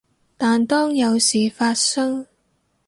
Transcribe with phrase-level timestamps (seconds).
[0.35, 2.25] 但當有事發生